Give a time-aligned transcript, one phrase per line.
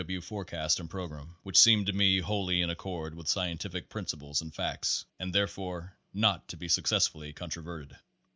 [0.01, 0.19] W.
[0.19, 5.05] forecast and program, which seem to me wholly in accord with scientific principles and facts,
[5.19, 7.95] and therefore not to be successfully controverted.